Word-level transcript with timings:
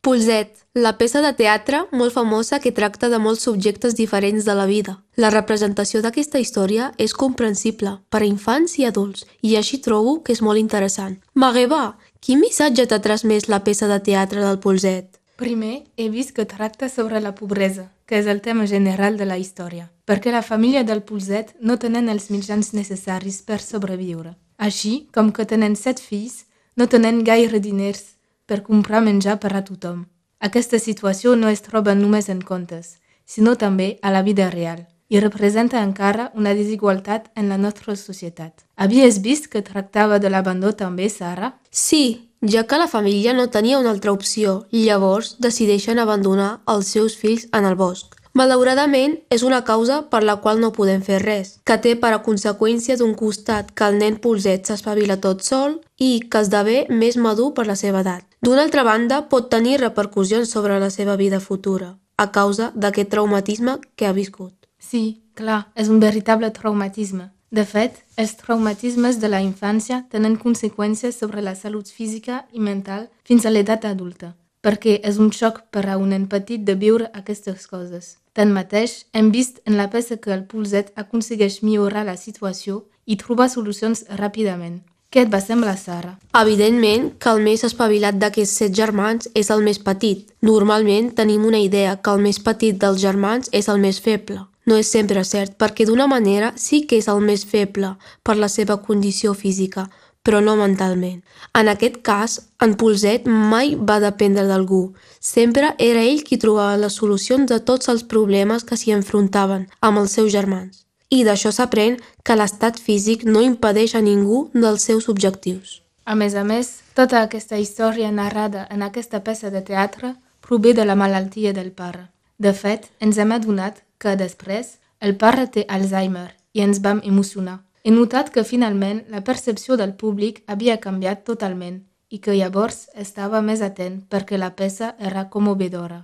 Polset, 0.00 0.52
la 0.74 0.92
peça 0.94 1.18
de 1.24 1.32
teatre 1.34 1.80
molt 1.90 2.14
famosa 2.14 2.60
que 2.62 2.70
tracta 2.70 3.08
de 3.10 3.18
molts 3.18 3.42
subjectes 3.48 3.96
diferents 3.98 4.44
de 4.46 4.54
la 4.54 4.66
vida. 4.70 5.00
La 5.16 5.30
representació 5.34 6.02
d'aquesta 6.04 6.38
història 6.38 6.92
és 7.02 7.14
comprensible 7.18 7.96
per 8.08 8.20
a 8.22 8.28
infants 8.28 8.76
i 8.78 8.86
adults 8.86 9.26
i 9.42 9.56
així 9.58 9.80
trobo 9.82 10.20
que 10.22 10.36
és 10.36 10.42
molt 10.42 10.62
interessant. 10.62 11.16
Magueba, 11.34 11.98
quin 12.22 12.38
missatge 12.38 12.86
t'ha 12.86 13.00
transmès 13.02 13.48
la 13.50 13.64
peça 13.66 13.88
de 13.90 13.98
teatre 13.98 14.44
del 14.44 14.60
Polset? 14.62 15.18
Primer, 15.38 15.82
he 15.96 16.08
vist 16.10 16.30
que 16.34 16.46
tracta 16.46 16.88
sobre 16.88 17.18
la 17.20 17.34
pobresa, 17.34 17.88
que 18.06 18.18
és 18.18 18.26
el 18.26 18.40
tema 18.40 18.66
general 18.66 19.18
de 19.18 19.26
la 19.26 19.38
història, 19.38 19.90
perquè 20.06 20.30
la 20.30 20.42
família 20.46 20.84
del 20.84 21.02
Polset 21.02 21.56
no 21.60 21.78
tenen 21.78 22.08
els 22.08 22.30
mitjans 22.30 22.70
necessaris 22.72 23.42
per 23.42 23.58
sobreviure. 23.62 24.36
Així, 24.58 25.08
com 25.14 25.34
que 25.34 25.46
tenen 25.46 25.74
set 25.74 25.98
fills, 26.02 26.44
no 26.78 26.86
tenen 26.86 27.24
gaire 27.26 27.58
diners 27.58 28.17
per 28.48 28.64
comprar 28.66 29.04
menjar 29.04 29.36
per 29.42 29.52
a 29.54 29.62
tothom. 29.62 30.06
Aquesta 30.40 30.78
situació 30.80 31.34
no 31.36 31.50
es 31.52 31.60
troba 31.66 31.94
només 31.94 32.30
en 32.32 32.40
contes, 32.40 32.96
sinó 33.28 33.54
també 33.60 33.98
a 34.00 34.10
la 34.14 34.22
vida 34.24 34.48
real 34.50 34.86
i 35.08 35.20
representa 35.20 35.82
encara 35.82 36.30
una 36.36 36.52
desigualtat 36.56 37.30
en 37.34 37.48
la 37.48 37.56
nostra 37.56 37.94
societat. 37.96 38.64
Havies 38.76 39.22
vist 39.24 39.48
que 39.52 39.64
tractava 39.64 40.18
de 40.20 40.28
l'abandó 40.28 40.74
també, 40.76 41.08
Sara? 41.08 41.54
Sí, 41.70 42.28
ja 42.44 42.66
que 42.68 42.78
la 42.78 42.90
família 42.92 43.32
no 43.32 43.48
tenia 43.48 43.78
una 43.80 43.90
altra 43.90 44.12
opció, 44.12 44.66
llavors 44.70 45.36
decideixen 45.40 45.98
abandonar 45.98 46.60
els 46.68 46.92
seus 46.92 47.16
fills 47.16 47.48
en 47.52 47.64
el 47.64 47.74
bosc. 47.74 48.17
Malauradament, 48.38 49.16
és 49.34 49.42
una 49.42 49.64
causa 49.66 49.96
per 50.12 50.20
la 50.22 50.36
qual 50.42 50.60
no 50.62 50.68
podem 50.76 51.00
fer 51.02 51.16
res, 51.24 51.56
que 51.66 51.74
té 51.82 51.96
per 51.98 52.12
a 52.14 52.20
conseqüència 52.22 52.94
d'un 53.00 53.16
costat 53.18 53.72
que 53.74 53.88
el 53.90 53.98
nen 53.98 54.18
polset 54.22 54.68
s'espavila 54.68 55.16
tot 55.24 55.42
sol 55.42 55.74
i 55.98 56.10
que 56.30 56.44
esdevé 56.44 56.84
més 57.00 57.18
madur 57.18 57.48
per 57.56 57.66
la 57.66 57.74
seva 57.80 58.04
edat. 58.06 58.22
D'una 58.46 58.62
altra 58.68 58.84
banda, 58.86 59.24
pot 59.32 59.50
tenir 59.50 59.80
repercussions 59.82 60.54
sobre 60.54 60.78
la 60.78 60.92
seva 60.94 61.16
vida 61.18 61.40
futura, 61.40 61.96
a 62.16 62.30
causa 62.30 62.70
d'aquest 62.76 63.10
traumatisme 63.10 63.80
que 63.96 64.06
ha 64.06 64.14
viscut. 64.14 64.54
Sí, 64.78 65.24
clar, 65.34 65.64
és 65.74 65.90
un 65.90 65.98
veritable 65.98 66.54
traumatisme. 66.54 67.32
De 67.50 67.64
fet, 67.66 68.04
els 68.14 68.36
traumatismes 68.38 69.18
de 69.18 69.34
la 69.34 69.42
infància 69.42 70.04
tenen 70.12 70.38
conseqüències 70.38 71.18
sobre 71.18 71.42
la 71.42 71.56
salut 71.58 71.90
física 71.90 72.44
i 72.52 72.62
mental 72.62 73.08
fins 73.26 73.46
a 73.48 73.50
l'edat 73.50 73.88
adulta, 73.88 74.36
perquè 74.62 74.98
és 75.10 75.18
un 75.22 75.30
xoc 75.32 75.62
per 75.70 75.86
a 75.88 75.96
un 75.98 76.10
nen 76.14 76.26
petit 76.28 76.64
de 76.66 76.74
viure 76.74 77.10
aquestes 77.14 77.66
coses. 77.70 78.16
Tanmateix, 78.34 79.04
hem 79.12 79.32
vist 79.34 79.62
en 79.66 79.76
la 79.76 79.88
peça 79.90 80.18
que 80.22 80.34
el 80.34 80.44
Pulset 80.50 80.92
aconsegueix 80.96 81.62
millorar 81.62 82.04
la 82.06 82.16
situació 82.16 82.84
i 83.06 83.16
trobar 83.16 83.48
solucions 83.50 84.04
ràpidament. 84.20 84.80
Què 85.08 85.22
et 85.24 85.30
va 85.32 85.40
semblar, 85.40 85.78
Sara? 85.80 86.18
Evidentment 86.36 87.06
que 87.16 87.30
el 87.32 87.38
més 87.40 87.64
espavilat 87.64 88.18
d'aquests 88.20 88.58
set 88.60 88.74
germans 88.76 89.30
és 89.34 89.48
el 89.54 89.62
més 89.64 89.78
petit. 89.80 90.26
Normalment 90.44 91.08
tenim 91.16 91.46
una 91.48 91.62
idea 91.64 91.94
que 91.96 92.12
el 92.12 92.20
més 92.26 92.38
petit 92.44 92.76
dels 92.76 93.00
germans 93.00 93.48
és 93.56 93.70
el 93.72 93.80
més 93.80 94.02
feble. 94.04 94.42
No 94.68 94.76
és 94.76 94.90
sempre 94.92 95.22
cert, 95.24 95.54
perquè 95.56 95.86
d'una 95.88 96.06
manera 96.06 96.52
sí 96.60 96.82
que 96.84 96.98
és 97.00 97.08
el 97.08 97.22
més 97.24 97.46
feble 97.48 97.94
per 98.22 98.36
la 98.36 98.50
seva 98.52 98.76
condició 98.84 99.32
física, 99.32 99.86
però 100.28 100.42
no 100.44 100.58
mentalment. 100.60 101.22
En 101.56 101.70
aquest 101.72 102.02
cas, 102.04 102.34
en 102.60 102.74
Polset 102.76 103.24
mai 103.24 103.72
va 103.90 103.96
dependre 104.02 104.44
d'algú. 104.44 104.92
Sempre 105.24 105.70
era 105.80 106.02
ell 106.04 106.20
qui 106.26 106.36
trobava 106.36 106.76
les 106.76 106.98
solucions 107.00 107.48
de 107.48 107.56
tots 107.70 107.88
els 107.88 108.04
problemes 108.04 108.66
que 108.68 108.76
s'hi 108.76 108.92
enfrontaven 108.92 109.64
amb 109.80 110.02
els 110.02 110.12
seus 110.18 110.28
germans. 110.34 110.84
I 111.08 111.24
d'això 111.24 111.48
s'aprèn 111.56 111.96
que 112.22 112.36
l'estat 112.36 112.76
físic 112.76 113.24
no 113.24 113.40
impedeix 113.40 113.94
a 113.96 114.02
ningú 114.04 114.50
dels 114.52 114.84
seus 114.84 115.08
objectius. 115.08 115.80
A 116.04 116.14
més 116.14 116.36
a 116.36 116.44
més, 116.44 116.82
tota 116.92 117.22
aquesta 117.24 117.56
història 117.56 118.10
narrada 118.12 118.66
en 118.68 118.84
aquesta 118.84 119.22
peça 119.24 119.48
de 119.48 119.62
teatre 119.64 120.12
prové 120.44 120.74
de 120.76 120.84
la 120.84 120.96
malaltia 120.96 121.54
del 121.56 121.72
pare. 121.72 122.10
De 122.36 122.52
fet, 122.52 122.90
ens 123.00 123.16
hem 123.16 123.32
adonat 123.32 123.80
que 123.98 124.12
després 124.16 124.76
el 125.00 125.16
pare 125.16 125.48
té 125.48 125.64
Alzheimer 125.68 126.34
i 126.52 126.60
ens 126.64 126.82
vam 126.84 127.00
emocionar. 127.04 127.62
He 127.88 127.92
notat 127.96 128.26
que 128.28 128.42
finalment 128.44 128.98
la 129.08 129.22
percepció 129.24 129.76
del 129.80 129.94
públic 130.00 130.42
havia 130.54 130.74
canviat 130.76 131.22
totalment 131.24 131.76
i 132.12 132.18
que 132.24 132.34
llavors 132.36 132.82
estava 133.04 133.40
més 133.46 133.62
atent 133.64 133.94
perquè 134.12 134.36
la 134.36 134.50
peça 134.58 134.90
era 135.10 135.22
commovedora. 135.32 136.02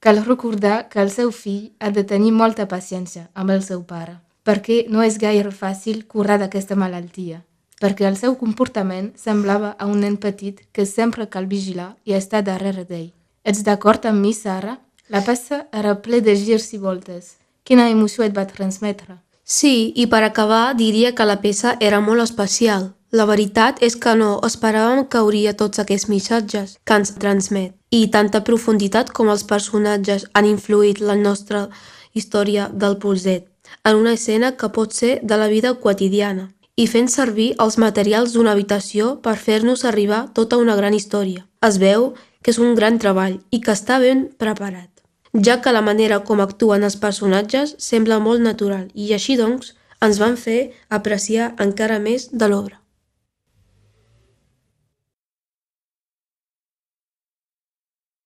Cal 0.00 0.22
recordar 0.24 0.88
que 0.88 1.02
el 1.02 1.10
seu 1.12 1.34
fill 1.40 1.74
ha 1.78 1.90
de 1.90 2.06
tenir 2.12 2.32
molta 2.32 2.64
paciència 2.70 3.26
amb 3.34 3.52
el 3.52 3.60
seu 3.66 3.82
pare, 3.90 4.14
perquè 4.48 4.78
no 4.88 5.04
és 5.04 5.18
gaire 5.20 5.52
fàcil 5.52 6.06
curar 6.14 6.38
d'aquesta 6.40 6.78
malaltia, 6.84 7.42
perquè 7.84 8.08
el 8.08 8.16
seu 8.16 8.38
comportament 8.40 9.12
semblava 9.26 9.74
a 9.76 9.90
un 9.92 10.00
nen 10.06 10.16
petit 10.16 10.64
que 10.72 10.88
sempre 10.88 11.28
cal 11.28 11.50
vigilar 11.52 11.90
i 12.06 12.16
estar 12.16 12.46
darrere 12.48 12.86
d'ell. 12.88 13.12
Ets 13.44 13.60
d'acord 13.68 14.08
amb 14.08 14.24
mi, 14.24 14.32
Sara? 14.32 14.78
La 15.12 15.20
peça 15.20 15.66
era 15.70 15.98
ple 16.00 16.24
de 16.24 16.32
girs 16.46 16.72
i 16.72 16.80
voltes. 16.88 17.34
Quina 17.62 17.90
emoció 17.92 18.24
et 18.24 18.32
va 18.32 18.48
transmetre? 18.48 19.20
Sí, 19.46 19.92
i 19.94 20.08
per 20.10 20.24
acabar 20.26 20.74
diria 20.74 21.12
que 21.14 21.24
la 21.24 21.38
peça 21.38 21.76
era 21.78 22.00
molt 22.02 22.24
especial. 22.24 22.88
La 23.14 23.24
veritat 23.30 23.78
és 23.78 23.94
que 23.94 24.16
no 24.18 24.40
esperàvem 24.48 25.04
que 25.06 25.20
hauria 25.20 25.52
tots 25.54 25.78
aquests 25.78 26.08
missatges 26.10 26.72
que 26.82 26.96
ens 26.98 27.14
transmet 27.22 27.76
i 27.94 28.08
tanta 28.10 28.42
profunditat 28.48 29.12
com 29.14 29.30
els 29.30 29.44
personatges 29.46 30.26
han 30.34 30.48
influït 30.50 30.98
la 30.98 31.14
nostra 31.14 31.68
història 32.12 32.66
del 32.72 32.98
polset 32.98 33.46
en 33.84 34.00
una 34.00 34.16
escena 34.18 34.56
que 34.58 34.72
pot 34.74 34.98
ser 34.98 35.20
de 35.22 35.38
la 35.38 35.46
vida 35.46 35.74
quotidiana 35.84 36.48
i 36.74 36.88
fent 36.90 37.06
servir 37.06 37.52
els 37.62 37.78
materials 37.78 38.34
d'una 38.34 38.56
habitació 38.58 39.14
per 39.22 39.36
fer-nos 39.46 39.86
arribar 39.86 40.26
tota 40.34 40.58
una 40.58 40.74
gran 40.74 40.94
història. 40.98 41.46
Es 41.62 41.78
veu 41.78 42.14
que 42.42 42.50
és 42.50 42.58
un 42.58 42.74
gran 42.74 42.98
treball 42.98 43.38
i 43.50 43.62
que 43.62 43.78
està 43.78 44.02
ben 44.02 44.26
preparat 44.42 44.95
ja 45.44 45.60
que 45.60 45.72
la 45.72 45.82
manera 45.82 46.22
com 46.24 46.40
actuen 46.40 46.86
els 46.86 46.96
personatges 46.96 47.74
sembla 47.78 48.18
molt 48.22 48.40
natural 48.44 48.88
i 48.94 49.12
així 49.16 49.36
doncs 49.36 49.74
ens 50.06 50.20
van 50.22 50.36
fer 50.36 50.60
apreciar 50.88 51.54
encara 51.68 51.98
més 51.98 52.28
de 52.32 52.48
l'obra. 52.48 52.85